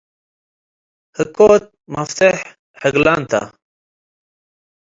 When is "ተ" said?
3.29-3.31